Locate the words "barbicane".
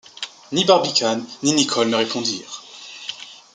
0.65-1.23